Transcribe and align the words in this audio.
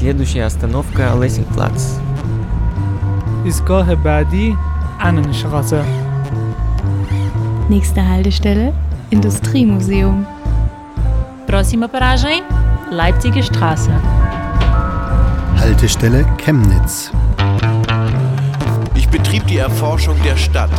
Следующая 0.00 0.44
остановка 0.44 1.14
Лессингплац. 1.20 1.98
ایستگاه 3.44 3.94
بعدی 3.94 4.56
Annenstraße. 5.00 5.84
Nächste 7.68 8.00
Haltestelle 8.08 8.72
Industriemuseum. 9.10 10.26
Próxima 11.46 11.86
paragem, 11.88 12.42
Leipziger 12.90 13.42
Straße. 13.42 13.92
Haltestelle 15.58 16.24
Chemnitz. 16.38 17.10
Ich 18.94 19.08
betrieb 19.08 19.46
die 19.46 19.58
Erforschung 19.58 20.16
der 20.24 20.36
Stadt. 20.36 20.70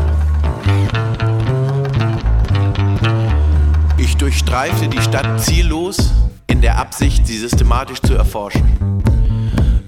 Ich 3.98 4.18
durchstreifte 4.18 4.88
die 4.88 5.02
Stadt 5.02 5.42
ziellos 5.42 6.14
in 6.48 6.62
der 6.62 6.78
Absicht, 6.80 7.26
sie 7.28 7.38
systematisch 7.38 8.02
zu 8.02 8.14
erforschen. 8.16 8.64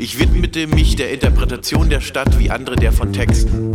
Ich 0.05 0.19
widmete 0.19 0.67
mich 0.67 0.97
der 0.97 1.13
Interpretation 1.13 1.89
der 1.89 2.03
Stadt 2.03 2.39
wie 2.39 2.51
andere 2.51 2.77
der 2.77 2.93
von 2.93 3.11
Texten. 3.11 3.75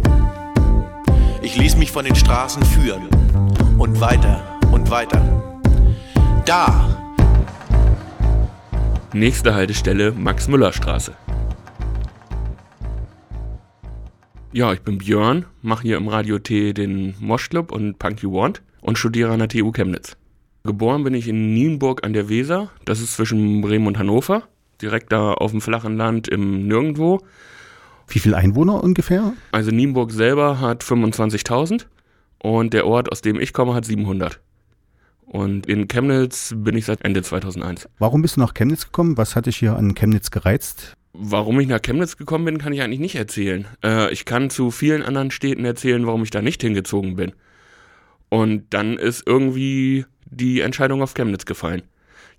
Ich 1.42 1.58
ließ 1.58 1.76
mich 1.76 1.92
von 1.92 2.06
den 2.06 2.14
Straßen 2.14 2.64
führen 2.64 3.08
und 3.80 4.00
weiter 4.00 4.60
und 4.72 4.92
weiter. 4.92 5.64
Da, 6.46 7.18
Nächste 9.12 9.56
Haltestelle 9.56 10.12
Max-Müller-Straße. 10.12 11.16
Ja, 14.52 14.72
ich 14.72 14.82
bin 14.82 15.00
Björn, 15.00 15.46
mache 15.64 15.82
hier 15.82 15.98
im 15.98 16.10
Radio 16.10 16.38
T 16.38 16.74
den 16.74 17.16
Mosh 17.20 17.50
Club 17.50 17.72
und 17.72 17.98
Punk 17.98 18.22
You 18.22 18.32
Want 18.34 18.62
und 18.82 19.00
studiere 19.00 19.32
an 19.32 19.40
der 19.40 19.50
TU 19.50 19.72
Chemnitz. 19.72 20.16
Geboren 20.64 21.04
bin 21.04 21.16
ich 21.16 21.28
in 21.28 21.56
Nienburg 21.56 22.06
an 22.06 22.14
der 22.14 22.30
Weser, 22.30 22.70
das 22.86 23.00
ist 23.00 23.16
zwischen 23.16 23.62
Bremen 23.62 23.88
und 23.88 23.98
Hannover, 23.98 24.44
direkt 24.82 25.12
da 25.12 25.34
auf 25.34 25.52
dem 25.52 25.62
flachen 25.62 25.98
Land 25.98 26.28
im 26.28 26.68
Nirgendwo. 26.68 27.22
Wie 28.08 28.20
viele 28.20 28.38
Einwohner 28.38 28.84
ungefähr? 28.84 29.34
Also 29.52 29.72
Nienburg 29.72 30.12
selber 30.12 30.60
hat 30.60 30.84
25.000 30.84 31.86
und 32.40 32.74
der 32.74 32.88
Ort, 32.88 33.12
aus 33.12 33.22
dem 33.22 33.40
ich 33.40 33.54
komme, 33.54 33.74
hat 33.74 33.86
700. 33.86 34.40
Und 35.26 35.68
in 35.68 35.88
Chemnitz 35.88 36.56
bin 36.58 36.76
ich 36.76 36.86
seit 36.86 37.06
Ende 37.06 37.22
2001. 37.22 37.88
Warum 38.00 38.24
bist 38.24 38.38
du 38.38 38.40
nach 38.40 38.56
Chemnitz 38.56 38.86
gekommen? 38.86 39.16
Was 39.16 39.36
hat 39.36 39.46
dich 39.46 39.58
hier 39.58 39.76
an 39.76 39.94
Chemnitz 39.94 40.32
gereizt? 40.32 40.94
Warum 41.14 41.60
ich 41.60 41.68
nach 41.68 41.82
Chemnitz 41.82 42.18
gekommen 42.18 42.46
bin, 42.46 42.58
kann 42.58 42.74
ich 42.74 42.82
eigentlich 42.82 43.00
nicht 43.00 43.16
erzählen. 43.16 43.68
Äh, 43.84 44.12
ich 44.12 44.26
kann 44.26 44.50
zu 44.50 44.72
vielen 44.72 45.04
anderen 45.04 45.30
Städten 45.30 45.66
erzählen, 45.66 46.06
warum 46.08 46.24
ich 46.24 46.32
da 46.32 46.42
nicht 46.42 46.62
hingezogen 46.62 47.16
bin. 47.16 47.34
Und 48.30 48.74
dann 48.74 48.98
ist 48.98 49.24
irgendwie 49.26 50.06
die 50.26 50.62
Entscheidung 50.62 51.02
auf 51.04 51.14
Chemnitz 51.14 51.46
gefallen. 51.46 51.84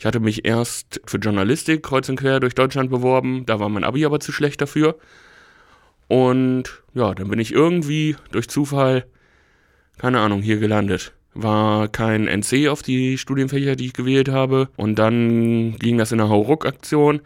Ich 0.00 0.06
hatte 0.06 0.18
mich 0.18 0.46
erst 0.46 1.02
für 1.04 1.18
Journalistik 1.18 1.82
kreuz 1.82 2.08
und 2.08 2.16
quer 2.16 2.40
durch 2.40 2.54
Deutschland 2.54 2.88
beworben, 2.88 3.44
da 3.44 3.60
war 3.60 3.68
mein 3.68 3.84
Abi 3.84 4.06
aber 4.06 4.18
zu 4.18 4.32
schlecht 4.32 4.62
dafür. 4.62 4.96
Und 6.08 6.82
ja, 6.94 7.14
dann 7.14 7.28
bin 7.28 7.38
ich 7.38 7.52
irgendwie 7.52 8.16
durch 8.32 8.48
Zufall, 8.48 9.04
keine 9.98 10.20
Ahnung, 10.20 10.40
hier 10.40 10.56
gelandet. 10.56 11.12
War 11.34 11.86
kein 11.88 12.28
NC 12.28 12.68
auf 12.68 12.80
die 12.82 13.18
Studienfächer, 13.18 13.76
die 13.76 13.84
ich 13.84 13.92
gewählt 13.92 14.30
habe. 14.30 14.70
Und 14.76 14.98
dann 14.98 15.76
ging 15.76 15.98
das 15.98 16.12
in 16.12 16.20
einer 16.20 16.30
Hauruck-Aktion. 16.30 17.20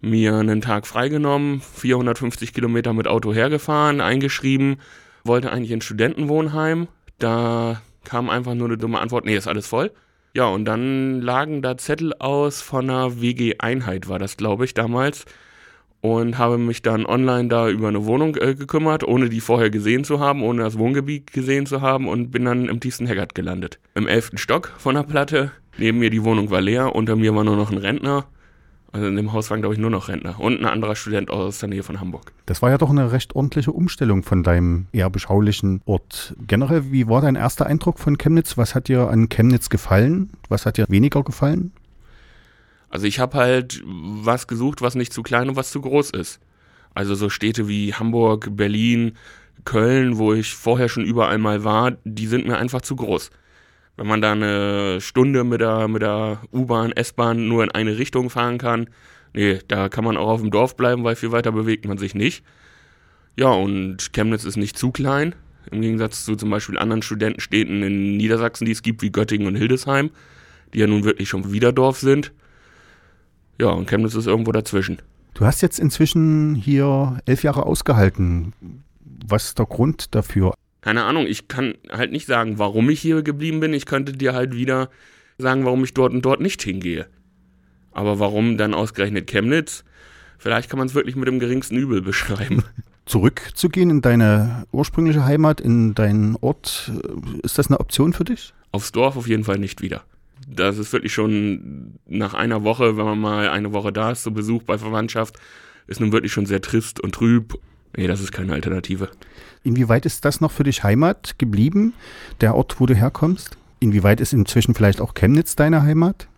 Mir 0.00 0.36
einen 0.36 0.60
Tag 0.60 0.86
freigenommen, 0.86 1.62
450 1.62 2.54
Kilometer 2.54 2.92
mit 2.92 3.08
Auto 3.08 3.34
hergefahren, 3.34 4.00
eingeschrieben, 4.00 4.76
wollte 5.24 5.50
eigentlich 5.50 5.72
ins 5.72 5.84
Studentenwohnheim. 5.84 6.86
Da 7.18 7.82
kam 8.04 8.30
einfach 8.30 8.54
nur 8.54 8.68
eine 8.68 8.78
dumme 8.78 9.00
Antwort, 9.00 9.24
nee, 9.24 9.34
ist 9.34 9.48
alles 9.48 9.66
voll. 9.66 9.90
Ja, 10.36 10.48
und 10.48 10.64
dann 10.64 11.20
lagen 11.20 11.62
da 11.62 11.76
Zettel 11.76 12.12
aus 12.14 12.60
von 12.60 12.90
einer 12.90 13.20
WG-Einheit, 13.20 14.08
war 14.08 14.18
das, 14.18 14.36
glaube 14.36 14.64
ich, 14.64 14.74
damals. 14.74 15.26
Und 16.00 16.38
habe 16.38 16.58
mich 16.58 16.82
dann 16.82 17.06
online 17.06 17.48
da 17.48 17.70
über 17.70 17.88
eine 17.88 18.04
Wohnung 18.04 18.36
äh, 18.36 18.54
gekümmert, 18.54 19.04
ohne 19.04 19.28
die 19.28 19.40
vorher 19.40 19.70
gesehen 19.70 20.04
zu 20.04 20.20
haben, 20.20 20.42
ohne 20.42 20.62
das 20.62 20.76
Wohngebiet 20.76 21.32
gesehen 21.32 21.66
zu 21.66 21.80
haben 21.80 22.08
und 22.08 22.30
bin 22.30 22.44
dann 22.44 22.68
im 22.68 22.80
tiefsten 22.80 23.08
Haggard 23.08 23.34
gelandet. 23.34 23.78
Im 23.94 24.06
elften 24.06 24.36
Stock 24.36 24.72
von 24.76 24.96
der 24.96 25.04
Platte. 25.04 25.52
Neben 25.78 26.00
mir 26.00 26.10
die 26.10 26.24
Wohnung 26.24 26.50
war 26.50 26.60
leer, 26.60 26.94
unter 26.94 27.16
mir 27.16 27.34
war 27.34 27.44
nur 27.44 27.56
noch 27.56 27.70
ein 27.70 27.78
Rentner. 27.78 28.26
Also 28.94 29.08
in 29.08 29.16
dem 29.16 29.32
Haus 29.32 29.50
waren, 29.50 29.60
glaube 29.60 29.74
ich, 29.74 29.80
nur 29.80 29.90
noch 29.90 30.06
Rentner. 30.06 30.38
Und 30.38 30.60
ein 30.60 30.66
anderer 30.66 30.94
Student 30.94 31.28
aus 31.28 31.58
der 31.58 31.68
Nähe 31.68 31.82
von 31.82 31.98
Hamburg. 31.98 32.32
Das 32.46 32.62
war 32.62 32.70
ja 32.70 32.78
doch 32.78 32.90
eine 32.90 33.10
recht 33.10 33.34
ordentliche 33.34 33.72
Umstellung 33.72 34.22
von 34.22 34.44
deinem 34.44 34.86
eher 34.92 35.10
beschaulichen 35.10 35.82
Ort. 35.84 36.36
Generell, 36.46 36.92
wie 36.92 37.08
war 37.08 37.20
dein 37.20 37.34
erster 37.34 37.66
Eindruck 37.66 37.98
von 37.98 38.18
Chemnitz? 38.18 38.56
Was 38.56 38.76
hat 38.76 38.86
dir 38.86 39.08
an 39.08 39.28
Chemnitz 39.28 39.68
gefallen? 39.68 40.30
Was 40.48 40.64
hat 40.64 40.76
dir 40.76 40.86
weniger 40.88 41.24
gefallen? 41.24 41.72
Also 42.88 43.06
ich 43.06 43.18
habe 43.18 43.36
halt 43.36 43.82
was 43.84 44.46
gesucht, 44.46 44.80
was 44.80 44.94
nicht 44.94 45.12
zu 45.12 45.24
klein 45.24 45.48
und 45.48 45.56
was 45.56 45.72
zu 45.72 45.80
groß 45.80 46.10
ist. 46.10 46.38
Also 46.94 47.16
so 47.16 47.28
Städte 47.30 47.66
wie 47.66 47.94
Hamburg, 47.94 48.50
Berlin, 48.52 49.16
Köln, 49.64 50.18
wo 50.18 50.34
ich 50.34 50.54
vorher 50.54 50.88
schon 50.88 51.04
überall 51.04 51.38
mal 51.38 51.64
war, 51.64 51.96
die 52.04 52.28
sind 52.28 52.46
mir 52.46 52.58
einfach 52.58 52.82
zu 52.82 52.94
groß. 52.94 53.32
Wenn 53.96 54.06
man 54.06 54.20
da 54.20 54.32
eine 54.32 55.00
Stunde 55.00 55.44
mit 55.44 55.60
der, 55.60 55.86
mit 55.88 56.02
der 56.02 56.40
U-Bahn, 56.52 56.92
S-Bahn 56.92 57.46
nur 57.46 57.62
in 57.62 57.70
eine 57.70 57.96
Richtung 57.96 58.28
fahren 58.28 58.58
kann, 58.58 58.88
nee, 59.34 59.60
da 59.68 59.88
kann 59.88 60.04
man 60.04 60.16
auch 60.16 60.28
auf 60.28 60.40
dem 60.40 60.50
Dorf 60.50 60.76
bleiben, 60.76 61.04
weil 61.04 61.16
viel 61.16 61.32
weiter 61.32 61.52
bewegt 61.52 61.86
man 61.86 61.98
sich 61.98 62.14
nicht. 62.14 62.44
Ja, 63.36 63.48
und 63.48 64.12
Chemnitz 64.12 64.44
ist 64.44 64.56
nicht 64.56 64.76
zu 64.76 64.90
klein, 64.90 65.34
im 65.70 65.80
Gegensatz 65.80 66.24
zu 66.24 66.36
zum 66.36 66.50
Beispiel 66.50 66.78
anderen 66.78 67.02
Studentenstädten 67.02 67.82
in 67.82 68.16
Niedersachsen, 68.16 68.64
die 68.64 68.72
es 68.72 68.82
gibt, 68.82 69.02
wie 69.02 69.10
Göttingen 69.10 69.46
und 69.46 69.56
Hildesheim, 69.56 70.10
die 70.72 70.80
ja 70.80 70.86
nun 70.86 71.04
wirklich 71.04 71.28
schon 71.28 71.52
wieder 71.52 71.72
Dorf 71.72 71.98
sind. 71.98 72.32
Ja, 73.60 73.68
und 73.68 73.88
Chemnitz 73.88 74.14
ist 74.14 74.26
irgendwo 74.26 74.50
dazwischen. 74.50 74.98
Du 75.34 75.44
hast 75.44 75.62
jetzt 75.62 75.78
inzwischen 75.78 76.54
hier 76.54 77.18
elf 77.26 77.42
Jahre 77.42 77.66
ausgehalten. 77.66 78.52
Was 79.26 79.46
ist 79.46 79.58
der 79.58 79.66
Grund 79.66 80.14
dafür? 80.14 80.54
Keine 80.84 81.04
Ahnung, 81.04 81.26
ich 81.26 81.48
kann 81.48 81.78
halt 81.90 82.12
nicht 82.12 82.26
sagen, 82.26 82.58
warum 82.58 82.90
ich 82.90 83.00
hier 83.00 83.22
geblieben 83.22 83.58
bin. 83.58 83.72
Ich 83.72 83.86
könnte 83.86 84.12
dir 84.12 84.34
halt 84.34 84.54
wieder 84.54 84.90
sagen, 85.38 85.64
warum 85.64 85.82
ich 85.82 85.94
dort 85.94 86.12
und 86.12 86.20
dort 86.22 86.42
nicht 86.42 86.62
hingehe. 86.62 87.06
Aber 87.92 88.18
warum 88.18 88.58
dann 88.58 88.74
ausgerechnet 88.74 89.26
Chemnitz? 89.26 89.82
Vielleicht 90.36 90.68
kann 90.68 90.76
man 90.76 90.86
es 90.86 90.94
wirklich 90.94 91.16
mit 91.16 91.26
dem 91.26 91.38
geringsten 91.38 91.78
Übel 91.78 92.02
beschreiben. 92.02 92.64
Zurückzugehen 93.06 93.88
in 93.88 94.02
deine 94.02 94.66
ursprüngliche 94.72 95.24
Heimat, 95.24 95.58
in 95.58 95.94
deinen 95.94 96.36
Ort, 96.36 96.92
ist 97.42 97.56
das 97.56 97.68
eine 97.68 97.80
Option 97.80 98.12
für 98.12 98.24
dich? 98.24 98.52
Aufs 98.70 98.92
Dorf 98.92 99.16
auf 99.16 99.26
jeden 99.26 99.44
Fall 99.44 99.58
nicht 99.58 99.80
wieder. 99.80 100.04
Das 100.46 100.76
ist 100.76 100.92
wirklich 100.92 101.14
schon 101.14 101.94
nach 102.06 102.34
einer 102.34 102.62
Woche, 102.62 102.98
wenn 102.98 103.06
man 103.06 103.18
mal 103.18 103.48
eine 103.48 103.72
Woche 103.72 103.90
da 103.90 104.10
ist, 104.10 104.22
so 104.22 104.32
Besuch 104.32 104.64
bei 104.64 104.76
Verwandtschaft, 104.76 105.36
ist 105.86 106.00
nun 106.00 106.12
wirklich 106.12 106.32
schon 106.32 106.44
sehr 106.44 106.60
trist 106.60 107.00
und 107.00 107.14
trüb. 107.14 107.58
Nee, 107.96 108.06
das 108.06 108.20
ist 108.20 108.32
keine 108.32 108.52
Alternative. 108.52 109.10
Inwieweit 109.62 110.04
ist 110.04 110.24
das 110.24 110.40
noch 110.40 110.50
für 110.50 110.64
dich 110.64 110.82
Heimat 110.82 111.38
geblieben, 111.38 111.94
der 112.40 112.54
Ort, 112.54 112.80
wo 112.80 112.86
du 112.86 112.94
herkommst? 112.94 113.56
Inwieweit 113.80 114.20
ist 114.20 114.32
inzwischen 114.32 114.74
vielleicht 114.74 115.00
auch 115.00 115.14
Chemnitz 115.14 115.56
deine 115.56 115.82
Heimat? 115.82 116.28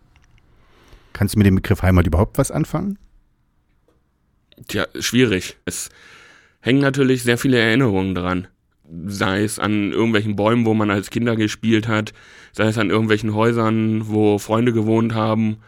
Kannst 1.13 1.35
du 1.35 1.39
mit 1.39 1.47
dem 1.47 1.57
Begriff 1.57 1.83
Heimat 1.83 2.07
überhaupt 2.07 2.39
was 2.39 2.51
anfangen? 2.51 2.99
Tja, 4.69 4.87
schwierig. 4.99 5.57
Es 5.65 5.91
hängen 6.61 6.81
natürlich 6.81 7.23
sehr 7.23 7.39
viele 7.39 7.59
Erinnerungen 7.59 8.15
dran. 8.15 8.49
Sei 9.07 9.43
es 9.43 9.59
an 9.59 9.93
irgendwelchen 9.93 10.37
Bäumen, 10.37 10.65
wo 10.67 10.75
man 10.75 10.91
als 10.91 11.11
Kinder 11.11 11.37
gespielt 11.37 11.89
hat, 11.89 12.13
sei 12.53 12.67
es 12.67 12.79
an 12.79 12.91
irgendwelchen 12.91 13.35
Häusern, 13.35 14.09
wo 14.09 14.39
Freunde 14.39 14.73
gewohnt 14.73 15.15
haben. 15.15 15.59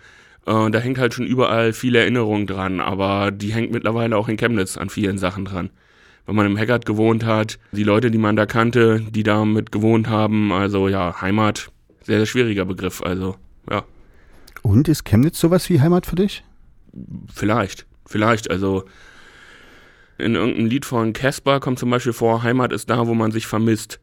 Äh, 0.49 0.71
da 0.71 0.79
hängt 0.79 0.99
halt 0.99 1.13
schon 1.13 1.27
überall 1.27 1.75
viele 1.75 1.99
Erinnerungen 1.99 2.47
dran, 2.47 2.81
aber 2.81 3.31
die 3.31 3.53
hängt 3.53 3.71
mittlerweile 3.71 4.17
auch 4.17 4.29
in 4.29 4.39
Chemnitz 4.39 4.79
an 4.79 4.89
vielen 4.89 5.19
Sachen 5.19 5.45
dran. 5.45 5.69
Wenn 6.25 6.37
man 6.37 6.47
im 6.47 6.59
Haggard 6.59 6.87
gewohnt 6.87 7.25
hat, 7.25 7.59
die 7.73 7.85
Leute, 7.85 8.11
die 8.11 8.19
man 8.19 8.35
da 8.35 8.47
kannte, 8.47 9.01
die 9.01 9.23
damit 9.23 9.73
gewohnt 9.73 10.09
haben, 10.09 10.53
also 10.53 10.89
ja, 10.89 11.21
Heimat, 11.21 11.71
sehr, 12.03 12.19
sehr 12.19 12.27
schwieriger 12.27 12.65
Begriff, 12.65 13.03
also 13.03 13.37
ja. 13.71 13.85
Und 14.63 14.89
ist 14.89 15.05
Chemnitz 15.05 15.39
sowas 15.39 15.69
wie 15.69 15.81
Heimat 15.81 16.07
für 16.07 16.17
dich? 16.17 16.45
Vielleicht, 17.33 17.87
vielleicht, 18.07 18.51
also 18.51 18.85
in 20.17 20.35
irgendeinem 20.35 20.67
Lied 20.67 20.87
von 20.87 21.13
Casper 21.13 21.61
kommt 21.61 21.79
zum 21.79 21.91
Beispiel 21.91 22.15
vor, 22.15 22.43
Heimat 22.43 22.73
ist 22.73 22.89
da, 22.89 23.07
wo 23.07 23.15
man 23.15 23.33
sich 23.33 23.47
vermisst. 23.47 24.01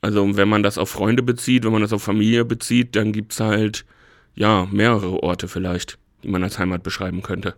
Also 0.00 0.36
wenn 0.36 0.48
man 0.48 0.62
das 0.62 0.78
auf 0.78 0.90
Freunde 0.90 1.22
bezieht, 1.22 1.64
wenn 1.64 1.72
man 1.72 1.82
das 1.82 1.92
auf 1.92 2.02
Familie 2.02 2.44
bezieht, 2.44 2.96
dann 2.96 3.12
gibt's 3.12 3.38
halt, 3.38 3.84
ja, 4.34 4.66
mehrere 4.70 5.22
Orte 5.22 5.48
vielleicht, 5.48 5.98
die 6.22 6.28
man 6.28 6.42
als 6.42 6.58
Heimat 6.58 6.82
beschreiben 6.82 7.22
könnte. 7.22 7.54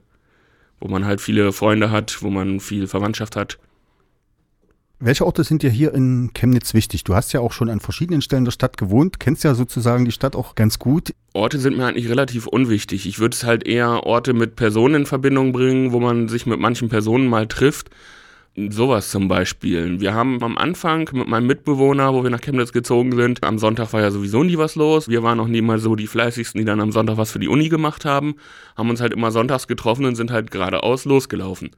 Wo 0.81 0.89
man 0.89 1.05
halt 1.05 1.21
viele 1.21 1.53
Freunde 1.53 1.91
hat, 1.91 2.23
wo 2.23 2.31
man 2.31 2.61
viel 2.61 2.87
Verwandtschaft 2.87 3.37
hat. 3.37 3.59
Welche 5.01 5.27
Orte 5.27 5.45
sind 5.45 5.63
dir 5.63 5.71
hier 5.71 5.93
in 5.93 6.31
Chemnitz 6.35 6.73
wichtig? 6.73 7.05
Du 7.05 7.15
hast 7.15 7.33
ja 7.33 7.41
auch 7.41 7.53
schon 7.53 7.69
an 7.69 7.81
verschiedenen 7.81 8.23
Stellen 8.23 8.45
der 8.45 8.53
Stadt 8.53 8.77
gewohnt, 8.77 9.21
kennst 9.21 9.45
ja 9.45 9.55
sozusagen 9.55 10.05
die 10.05 10.13
Stadt 10.13 10.37
auch 10.37 10.55
ganz 10.55 10.79
gut. 10.79 11.13
Orte 11.33 11.59
sind 11.59 11.77
mir 11.77 11.87
eigentlich 11.87 12.09
relativ 12.09 12.47
unwichtig. 12.47 13.07
Ich 13.07 13.19
würde 13.19 13.35
es 13.35 13.45
halt 13.45 13.67
eher 13.67 14.05
Orte 14.05 14.33
mit 14.33 14.57
Personen 14.57 14.95
in 14.95 15.07
Verbindung 15.07 15.53
bringen, 15.53 15.93
wo 15.93 16.01
man 16.01 16.29
sich 16.29 16.47
mit 16.47 16.61
manchen 16.61 16.89
Personen 16.89 17.27
mal 17.27 17.49
trifft, 17.49 17.91
Sowas 18.57 19.11
zum 19.11 19.27
Beispiel. 19.27 20.01
Wir 20.01 20.15
haben 20.15 20.41
am 20.45 20.57
Anfang 20.57 21.11
mit 21.13 21.27
meinem 21.27 21.49
Mitbewohner, 21.49 22.15
wo 22.15 22.23
wir 22.23 22.31
nach 22.31 22.41
Chemnitz 22.41 22.73
gezogen 22.73 23.11
sind, 23.17 23.43
am 23.43 23.59
Sonntag 23.59 23.93
war 23.93 24.01
ja 24.01 24.13
sowieso 24.13 24.45
nie 24.45 24.57
was 24.57 24.77
los. 24.77 25.09
Wir 25.09 25.25
waren 25.25 25.41
auch 25.41 25.49
nie 25.49 25.61
mal 25.61 25.81
so 25.81 25.97
die 25.97 26.07
fleißigsten, 26.07 26.61
die 26.61 26.65
dann 26.65 26.81
am 26.81 26.93
Sonntag 26.93 27.17
was 27.17 27.33
für 27.33 27.41
die 27.41 27.49
Uni 27.49 27.69
gemacht 27.69 28.05
haben. 28.05 28.37
Haben 28.77 28.91
uns 28.91 29.01
halt 29.01 29.13
immer 29.13 29.33
sonntags 29.33 29.67
getroffen 29.67 30.05
und 30.05 30.15
sind 30.15 30.31
halt 30.31 30.53
geradeaus 30.53 31.05
losgelaufen. 31.05 31.73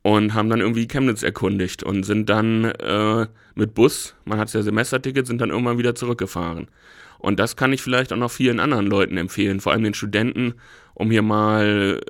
Und 0.00 0.32
haben 0.32 0.48
dann 0.48 0.60
irgendwie 0.60 0.88
Chemnitz 0.88 1.22
erkundigt 1.22 1.82
und 1.82 2.04
sind 2.04 2.30
dann 2.30 2.64
äh, 2.64 3.26
mit 3.54 3.74
Bus, 3.74 4.14
man 4.24 4.38
hat 4.38 4.50
ja 4.54 4.62
Semesterticket, 4.62 5.26
sind 5.26 5.42
dann 5.42 5.50
irgendwann 5.50 5.76
wieder 5.76 5.94
zurückgefahren. 5.94 6.68
Und 7.18 7.38
das 7.38 7.54
kann 7.56 7.72
ich 7.74 7.82
vielleicht 7.82 8.14
auch 8.14 8.16
noch 8.16 8.30
vielen 8.30 8.60
anderen 8.60 8.86
Leuten 8.86 9.18
empfehlen, 9.18 9.60
vor 9.60 9.72
allem 9.72 9.82
den 9.82 9.94
Studenten, 9.94 10.54
um 10.94 11.10
hier 11.10 11.22
mal 11.22 12.00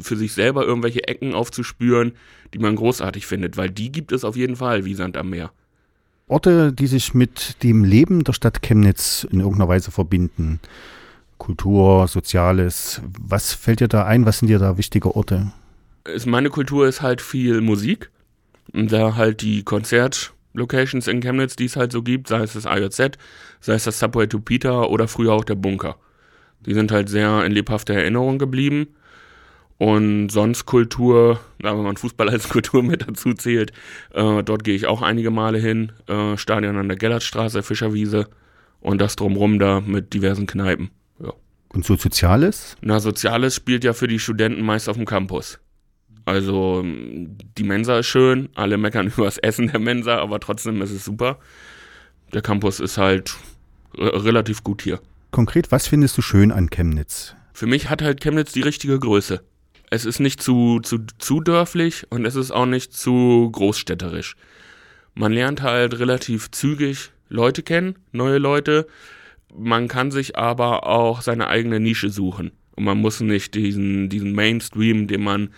für 0.00 0.16
sich 0.16 0.32
selber 0.32 0.64
irgendwelche 0.64 1.06
Ecken 1.08 1.34
aufzuspüren, 1.34 2.12
die 2.54 2.58
man 2.58 2.76
großartig 2.76 3.26
findet, 3.26 3.56
weil 3.56 3.70
die 3.70 3.92
gibt 3.92 4.12
es 4.12 4.24
auf 4.24 4.36
jeden 4.36 4.56
Fall 4.56 4.84
wie 4.84 4.94
Sand 4.94 5.16
am 5.16 5.30
Meer. 5.30 5.50
Orte, 6.28 6.72
die 6.72 6.88
sich 6.88 7.14
mit 7.14 7.62
dem 7.62 7.84
Leben 7.84 8.24
der 8.24 8.32
Stadt 8.32 8.62
Chemnitz 8.62 9.26
in 9.30 9.40
irgendeiner 9.40 9.68
Weise 9.68 9.92
verbinden. 9.92 10.60
Kultur, 11.38 12.08
Soziales. 12.08 13.00
Was 13.20 13.52
fällt 13.52 13.80
dir 13.80 13.88
da 13.88 14.04
ein? 14.04 14.26
Was 14.26 14.40
sind 14.40 14.48
dir 14.48 14.58
da 14.58 14.78
wichtige 14.78 15.14
Orte? 15.14 15.52
Ist, 16.04 16.26
meine 16.26 16.50
Kultur 16.50 16.88
ist 16.88 17.02
halt 17.02 17.20
viel 17.20 17.60
Musik. 17.60 18.10
Und 18.72 18.90
da 18.90 19.14
halt 19.14 19.42
die 19.42 19.62
Konzertlocations 19.62 21.06
in 21.06 21.20
Chemnitz, 21.20 21.54
die 21.54 21.66
es 21.66 21.76
halt 21.76 21.92
so 21.92 22.02
gibt, 22.02 22.28
sei 22.28 22.42
es 22.42 22.54
das 22.54 22.64
IJZ, 22.64 23.18
sei 23.60 23.74
es 23.74 23.84
das 23.84 23.98
Subway 24.00 24.26
to 24.26 24.40
Peter 24.40 24.90
oder 24.90 25.06
früher 25.06 25.32
auch 25.32 25.44
der 25.44 25.54
Bunker. 25.54 25.96
Die 26.64 26.74
sind 26.74 26.90
halt 26.90 27.08
sehr 27.08 27.44
in 27.44 27.52
lebhafter 27.52 27.94
Erinnerung 27.94 28.38
geblieben. 28.38 28.88
Und 29.78 30.30
sonst 30.30 30.64
Kultur, 30.64 31.40
wenn 31.58 31.82
man 31.82 31.96
Fußball 31.96 32.30
als 32.30 32.48
Kultur 32.48 32.82
mit 32.82 33.06
dazu 33.06 33.34
zählt, 33.34 33.72
äh, 34.14 34.42
dort 34.42 34.64
gehe 34.64 34.74
ich 34.74 34.86
auch 34.86 35.02
einige 35.02 35.30
Male 35.30 35.58
hin. 35.58 35.92
Äh, 36.06 36.36
Stadion 36.36 36.76
an 36.76 36.88
der 36.88 36.96
Gellertstraße, 36.96 37.62
Fischerwiese 37.62 38.28
und 38.80 39.00
das 39.00 39.16
drumrum 39.16 39.58
da 39.58 39.80
mit 39.80 40.14
diversen 40.14 40.46
Kneipen. 40.46 40.90
Ja. 41.22 41.32
Und 41.68 41.84
so 41.84 41.96
Soziales? 41.96 42.76
Na, 42.80 43.00
Soziales 43.00 43.54
spielt 43.54 43.84
ja 43.84 43.92
für 43.92 44.08
die 44.08 44.18
Studenten 44.18 44.62
meist 44.62 44.88
auf 44.88 44.96
dem 44.96 45.04
Campus. 45.04 45.58
Also 46.24 46.82
die 46.82 47.62
Mensa 47.62 47.98
ist 47.98 48.06
schön, 48.06 48.48
alle 48.54 48.78
meckern 48.78 49.06
über 49.16 49.26
das 49.26 49.38
Essen 49.38 49.68
der 49.68 49.80
Mensa, 49.80 50.18
aber 50.18 50.40
trotzdem 50.40 50.80
ist 50.80 50.90
es 50.90 51.04
super. 51.04 51.38
Der 52.32 52.42
Campus 52.42 52.80
ist 52.80 52.96
halt 52.98 53.36
relativ 53.98 54.64
gut 54.64 54.82
hier. 54.82 55.00
Konkret, 55.30 55.70
was 55.70 55.86
findest 55.86 56.16
du 56.16 56.22
schön 56.22 56.50
an 56.50 56.70
Chemnitz? 56.70 57.36
Für 57.52 57.66
mich 57.66 57.88
hat 57.90 58.02
halt 58.02 58.20
Chemnitz 58.20 58.52
die 58.52 58.62
richtige 58.62 58.98
Größe 58.98 59.42
es 59.90 60.04
ist 60.04 60.20
nicht 60.20 60.42
zu, 60.42 60.80
zu, 60.80 60.98
zu 61.18 61.40
dörflich 61.40 62.06
und 62.10 62.24
es 62.24 62.34
ist 62.34 62.50
auch 62.50 62.66
nicht 62.66 62.92
zu 62.92 63.50
großstädterisch. 63.52 64.36
Man 65.14 65.32
lernt 65.32 65.62
halt 65.62 65.98
relativ 65.98 66.50
zügig 66.50 67.10
Leute 67.28 67.62
kennen, 67.62 67.96
neue 68.12 68.38
Leute. 68.38 68.86
Man 69.54 69.88
kann 69.88 70.10
sich 70.10 70.36
aber 70.36 70.86
auch 70.86 71.22
seine 71.22 71.48
eigene 71.48 71.80
Nische 71.80 72.10
suchen. 72.10 72.52
Und 72.74 72.84
man 72.84 72.98
muss 72.98 73.20
nicht 73.20 73.54
diesen, 73.54 74.08
diesen 74.08 74.32
Mainstream, 74.32 75.06
den 75.06 75.22
man, 75.22 75.48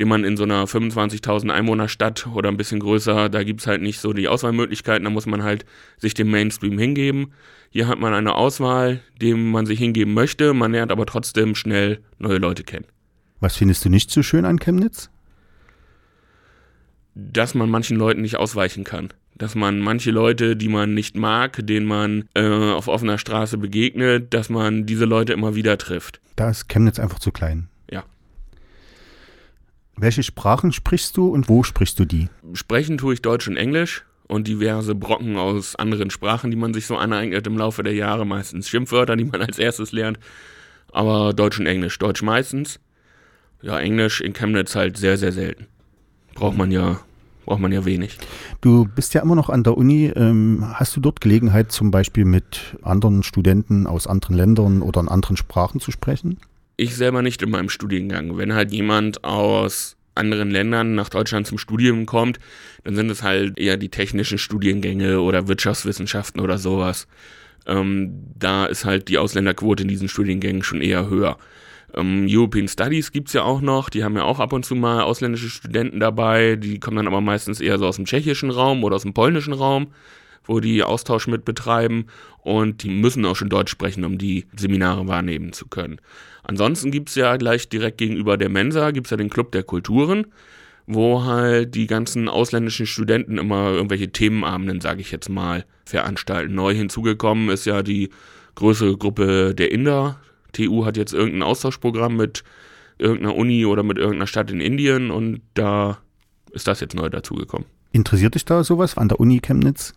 den 0.00 0.08
man 0.08 0.24
in 0.24 0.36
so 0.36 0.42
einer 0.42 0.64
25.000 0.64 1.50
Einwohnerstadt 1.50 2.26
oder 2.26 2.48
ein 2.48 2.56
bisschen 2.56 2.80
größer, 2.80 3.28
da 3.28 3.44
gibt 3.44 3.60
es 3.60 3.66
halt 3.66 3.82
nicht 3.82 4.00
so 4.00 4.12
die 4.12 4.26
Auswahlmöglichkeiten, 4.26 5.04
da 5.04 5.10
muss 5.10 5.26
man 5.26 5.44
halt 5.44 5.64
sich 5.98 6.14
dem 6.14 6.30
Mainstream 6.30 6.76
hingeben. 6.76 7.32
Hier 7.70 7.86
hat 7.86 8.00
man 8.00 8.14
eine 8.14 8.34
Auswahl, 8.34 9.00
dem 9.20 9.50
man 9.50 9.66
sich 9.66 9.78
hingeben 9.78 10.14
möchte, 10.14 10.52
man 10.54 10.72
lernt 10.72 10.90
aber 10.90 11.06
trotzdem 11.06 11.54
schnell 11.54 12.00
neue 12.18 12.38
Leute 12.38 12.64
kennen. 12.64 12.86
Was 13.40 13.56
findest 13.56 13.84
du 13.84 13.88
nicht 13.88 14.10
so 14.10 14.22
schön 14.22 14.44
an 14.44 14.58
Chemnitz? 14.58 15.10
Dass 17.14 17.54
man 17.54 17.70
manchen 17.70 17.96
Leuten 17.96 18.22
nicht 18.22 18.36
ausweichen 18.36 18.84
kann. 18.84 19.12
Dass 19.34 19.54
man 19.54 19.80
manche 19.80 20.10
Leute, 20.10 20.56
die 20.56 20.68
man 20.68 20.94
nicht 20.94 21.16
mag, 21.16 21.66
denen 21.66 21.86
man 21.86 22.28
äh, 22.34 22.48
auf 22.48 22.88
offener 22.88 23.18
Straße 23.18 23.58
begegnet, 23.58 24.32
dass 24.32 24.48
man 24.48 24.86
diese 24.86 25.04
Leute 25.04 25.34
immer 25.34 25.54
wieder 25.54 25.76
trifft. 25.76 26.20
Da 26.36 26.50
ist 26.50 26.68
Chemnitz 26.68 26.98
einfach 26.98 27.18
zu 27.18 27.32
klein. 27.32 27.68
Ja. 27.90 28.04
Welche 29.96 30.22
Sprachen 30.22 30.72
sprichst 30.72 31.16
du 31.16 31.28
und 31.28 31.48
wo 31.48 31.62
sprichst 31.62 31.98
du 31.98 32.06
die? 32.06 32.28
Sprechen 32.54 32.96
tue 32.96 33.14
ich 33.14 33.22
Deutsch 33.22 33.48
und 33.48 33.58
Englisch 33.58 34.04
und 34.26 34.48
diverse 34.48 34.94
Brocken 34.94 35.36
aus 35.36 35.76
anderen 35.76 36.10
Sprachen, 36.10 36.50
die 36.50 36.56
man 36.56 36.72
sich 36.72 36.86
so 36.86 36.96
aneignet 36.96 37.46
im 37.46 37.58
Laufe 37.58 37.82
der 37.82 37.94
Jahre, 37.94 38.26
meistens 38.26 38.68
Schimpfwörter, 38.68 39.16
die 39.16 39.24
man 39.24 39.42
als 39.42 39.58
erstes 39.58 39.92
lernt. 39.92 40.18
Aber 40.92 41.34
Deutsch 41.34 41.60
und 41.60 41.66
Englisch. 41.66 41.98
Deutsch 41.98 42.22
meistens 42.22 42.80
ja, 43.66 43.80
Englisch 43.80 44.20
in 44.20 44.32
Chemnitz 44.32 44.76
halt 44.76 44.96
sehr, 44.96 45.16
sehr 45.16 45.32
selten. 45.32 45.66
Braucht 46.34 46.56
man 46.56 46.70
ja, 46.70 47.00
braucht 47.44 47.60
man 47.60 47.72
ja 47.72 47.84
wenig. 47.84 48.16
Du 48.60 48.84
bist 48.84 49.12
ja 49.12 49.22
immer 49.22 49.34
noch 49.34 49.50
an 49.50 49.64
der 49.64 49.76
Uni. 49.76 50.12
Ähm, 50.14 50.64
hast 50.74 50.94
du 50.96 51.00
dort 51.00 51.20
Gelegenheit, 51.20 51.72
zum 51.72 51.90
Beispiel 51.90 52.24
mit 52.24 52.76
anderen 52.82 53.24
Studenten 53.24 53.86
aus 53.86 54.06
anderen 54.06 54.36
Ländern 54.36 54.82
oder 54.82 55.00
in 55.00 55.08
anderen 55.08 55.36
Sprachen 55.36 55.80
zu 55.80 55.90
sprechen? 55.90 56.38
Ich 56.76 56.94
selber 56.94 57.22
nicht 57.22 57.42
in 57.42 57.50
meinem 57.50 57.68
Studiengang. 57.68 58.36
Wenn 58.36 58.54
halt 58.54 58.70
jemand 58.70 59.24
aus 59.24 59.96
anderen 60.14 60.50
Ländern 60.50 60.94
nach 60.94 61.08
Deutschland 61.08 61.46
zum 61.46 61.58
Studium 61.58 62.06
kommt, 62.06 62.38
dann 62.84 62.94
sind 62.94 63.10
es 63.10 63.22
halt 63.22 63.58
eher 63.58 63.76
die 63.76 63.88
technischen 63.88 64.38
Studiengänge 64.38 65.20
oder 65.20 65.48
Wirtschaftswissenschaften 65.48 66.40
oder 66.40 66.58
sowas. 66.58 67.08
Ähm, 67.66 68.26
da 68.38 68.66
ist 68.66 68.84
halt 68.84 69.08
die 69.08 69.18
Ausländerquote 69.18 69.82
in 69.82 69.88
diesen 69.88 70.08
Studiengängen 70.08 70.62
schon 70.62 70.80
eher 70.80 71.08
höher. 71.10 71.36
Ähm, 71.94 72.26
European 72.28 72.68
Studies 72.68 73.12
gibt 73.12 73.28
es 73.28 73.34
ja 73.34 73.42
auch 73.42 73.60
noch, 73.60 73.88
die 73.88 74.04
haben 74.04 74.16
ja 74.16 74.24
auch 74.24 74.40
ab 74.40 74.52
und 74.52 74.64
zu 74.64 74.74
mal 74.74 75.02
ausländische 75.02 75.48
Studenten 75.48 76.00
dabei, 76.00 76.56
die 76.56 76.80
kommen 76.80 76.96
dann 76.96 77.06
aber 77.06 77.20
meistens 77.20 77.60
eher 77.60 77.78
so 77.78 77.86
aus 77.86 77.96
dem 77.96 78.04
tschechischen 78.04 78.50
Raum 78.50 78.84
oder 78.84 78.96
aus 78.96 79.02
dem 79.02 79.14
polnischen 79.14 79.52
Raum, 79.52 79.88
wo 80.44 80.60
die 80.60 80.82
Austausch 80.82 81.26
mit 81.26 81.44
betreiben 81.44 82.06
und 82.38 82.82
die 82.82 82.90
müssen 82.90 83.24
auch 83.24 83.36
schon 83.36 83.48
Deutsch 83.48 83.70
sprechen, 83.70 84.04
um 84.04 84.18
die 84.18 84.46
Seminare 84.56 85.06
wahrnehmen 85.08 85.52
zu 85.52 85.66
können. 85.66 86.00
Ansonsten 86.42 86.90
gibt 86.90 87.08
es 87.08 87.16
ja 87.16 87.36
gleich 87.36 87.68
direkt 87.68 87.98
gegenüber 87.98 88.36
der 88.36 88.48
Mensa, 88.48 88.92
gibt 88.92 89.06
es 89.06 89.10
ja 89.10 89.16
den 89.16 89.30
Club 89.30 89.52
der 89.52 89.64
Kulturen, 89.64 90.26
wo 90.86 91.24
halt 91.24 91.74
die 91.74 91.88
ganzen 91.88 92.28
ausländischen 92.28 92.86
Studenten 92.86 93.38
immer 93.38 93.70
irgendwelche 93.70 94.12
Themenabenden, 94.12 94.80
sage 94.80 95.00
ich 95.00 95.10
jetzt 95.10 95.28
mal, 95.28 95.64
veranstalten. 95.84 96.54
Neu 96.54 96.74
hinzugekommen 96.74 97.48
ist 97.48 97.64
ja 97.64 97.82
die 97.82 98.10
größere 98.54 98.96
Gruppe 98.96 99.54
der 99.54 99.72
Inder, 99.72 100.20
TU 100.52 100.84
hat 100.84 100.96
jetzt 100.96 101.12
irgendein 101.12 101.42
Austauschprogramm 101.42 102.16
mit 102.16 102.44
irgendeiner 102.98 103.36
Uni 103.36 103.66
oder 103.66 103.82
mit 103.82 103.98
irgendeiner 103.98 104.26
Stadt 104.26 104.50
in 104.50 104.60
Indien 104.60 105.10
und 105.10 105.42
da 105.54 105.98
ist 106.52 106.66
das 106.66 106.80
jetzt 106.80 106.94
neu 106.94 107.08
dazugekommen. 107.08 107.66
Interessiert 107.92 108.34
dich 108.34 108.44
da 108.44 108.64
sowas 108.64 108.96
an 108.96 109.08
der 109.08 109.20
Uni 109.20 109.40
Chemnitz? 109.40 109.94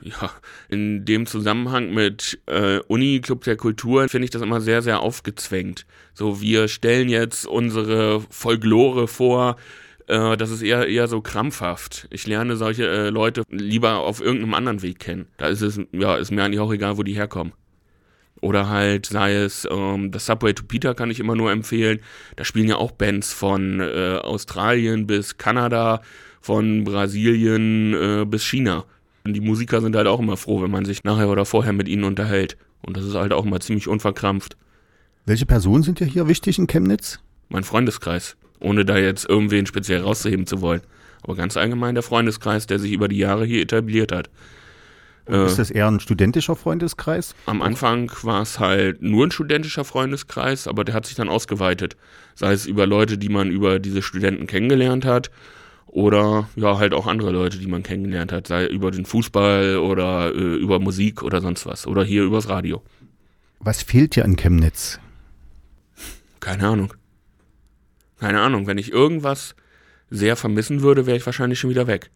Ja, 0.00 0.30
in 0.68 1.04
dem 1.04 1.26
Zusammenhang 1.26 1.92
mit 1.92 2.40
äh, 2.46 2.78
Uni, 2.86 3.20
Club 3.20 3.44
der 3.44 3.56
Kultur 3.56 4.08
finde 4.08 4.24
ich 4.24 4.30
das 4.30 4.42
immer 4.42 4.60
sehr, 4.60 4.80
sehr 4.80 5.00
aufgezwängt. 5.00 5.86
So, 6.14 6.40
wir 6.40 6.68
stellen 6.68 7.08
jetzt 7.08 7.46
unsere 7.46 8.20
Folklore 8.30 9.08
vor, 9.08 9.56
äh, 10.08 10.36
das 10.36 10.50
ist 10.50 10.62
eher, 10.62 10.88
eher 10.88 11.06
so 11.06 11.20
krampfhaft. 11.20 12.08
Ich 12.10 12.26
lerne 12.26 12.56
solche 12.56 12.88
äh, 12.88 13.10
Leute 13.10 13.42
lieber 13.50 13.98
auf 13.98 14.20
irgendeinem 14.20 14.54
anderen 14.54 14.82
Weg 14.82 14.98
kennen. 14.98 15.28
Da 15.36 15.48
ist 15.48 15.60
es, 15.60 15.78
ja, 15.92 16.16
ist 16.16 16.30
mir 16.30 16.42
eigentlich 16.42 16.60
auch 16.60 16.72
egal, 16.72 16.96
wo 16.96 17.02
die 17.02 17.14
herkommen. 17.14 17.52
Oder 18.40 18.68
halt, 18.68 19.06
sei 19.06 19.34
es 19.34 19.68
ähm, 19.70 20.10
das 20.10 20.26
Subway 20.26 20.54
to 20.54 20.64
Peter 20.64 20.94
kann 20.94 21.10
ich 21.10 21.20
immer 21.20 21.34
nur 21.34 21.50
empfehlen. 21.50 22.00
Da 22.36 22.44
spielen 22.44 22.68
ja 22.68 22.76
auch 22.76 22.92
Bands 22.92 23.32
von 23.32 23.80
äh, 23.80 24.18
Australien 24.22 25.06
bis 25.06 25.36
Kanada, 25.36 26.00
von 26.40 26.84
Brasilien 26.84 27.94
äh, 27.94 28.24
bis 28.24 28.44
China. 28.44 28.84
Und 29.24 29.34
die 29.34 29.40
Musiker 29.40 29.82
sind 29.82 29.94
halt 29.94 30.06
auch 30.06 30.20
immer 30.20 30.36
froh, 30.36 30.62
wenn 30.62 30.70
man 30.70 30.86
sich 30.86 31.04
nachher 31.04 31.28
oder 31.28 31.44
vorher 31.44 31.74
mit 31.74 31.88
ihnen 31.88 32.04
unterhält. 32.04 32.56
Und 32.80 32.96
das 32.96 33.04
ist 33.04 33.14
halt 33.14 33.32
auch 33.32 33.44
immer 33.44 33.60
ziemlich 33.60 33.88
unverkrampft. 33.88 34.56
Welche 35.26 35.44
Personen 35.44 35.82
sind 35.82 36.00
dir 36.00 36.06
hier 36.06 36.28
wichtig 36.28 36.58
in 36.58 36.68
Chemnitz? 36.68 37.20
Mein 37.50 37.64
Freundeskreis 37.64 38.36
ohne 38.60 38.84
da 38.84 38.96
jetzt 38.96 39.28
irgendwen 39.28 39.66
speziell 39.66 40.02
rauszuheben 40.02 40.46
zu 40.46 40.60
wollen. 40.60 40.82
Aber 41.22 41.34
ganz 41.34 41.56
allgemein 41.56 41.94
der 41.94 42.02
Freundeskreis, 42.02 42.66
der 42.66 42.78
sich 42.78 42.92
über 42.92 43.08
die 43.08 43.18
Jahre 43.18 43.44
hier 43.44 43.62
etabliert 43.62 44.12
hat. 44.12 44.30
Und 45.26 45.44
ist 45.44 45.58
das 45.58 45.70
eher 45.70 45.88
ein 45.88 46.00
studentischer 46.00 46.56
Freundeskreis? 46.56 47.34
Am 47.44 47.60
Anfang 47.60 48.10
war 48.22 48.40
es 48.40 48.58
halt 48.58 49.02
nur 49.02 49.26
ein 49.26 49.30
studentischer 49.30 49.84
Freundeskreis, 49.84 50.66
aber 50.66 50.84
der 50.84 50.94
hat 50.94 51.04
sich 51.04 51.16
dann 51.16 51.28
ausgeweitet. 51.28 51.96
Sei 52.34 52.52
es 52.52 52.64
über 52.64 52.86
Leute, 52.86 53.18
die 53.18 53.28
man 53.28 53.50
über 53.50 53.78
diese 53.78 54.00
Studenten 54.00 54.46
kennengelernt 54.46 55.04
hat, 55.04 55.30
oder 55.88 56.48
ja, 56.54 56.78
halt 56.78 56.92
auch 56.92 57.06
andere 57.06 57.30
Leute, 57.30 57.58
die 57.58 57.66
man 57.66 57.82
kennengelernt 57.82 58.30
hat, 58.30 58.46
sei 58.46 58.66
über 58.66 58.90
den 58.90 59.06
Fußball 59.06 59.78
oder 59.78 60.34
äh, 60.34 60.56
über 60.56 60.78
Musik 60.78 61.22
oder 61.22 61.40
sonst 61.40 61.66
was. 61.66 61.86
Oder 61.86 62.04
hier 62.04 62.24
übers 62.24 62.48
Radio. 62.48 62.82
Was 63.58 63.82
fehlt 63.82 64.14
dir 64.14 64.24
an 64.24 64.36
Chemnitz? 64.36 65.00
Keine 66.40 66.68
Ahnung. 66.68 66.92
Keine 68.18 68.40
Ahnung, 68.40 68.66
wenn 68.66 68.78
ich 68.78 68.92
irgendwas 68.92 69.54
sehr 70.10 70.36
vermissen 70.36 70.82
würde, 70.82 71.06
wäre 71.06 71.16
ich 71.16 71.26
wahrscheinlich 71.26 71.60
schon 71.60 71.70
wieder 71.70 71.86
weg. 71.86 72.10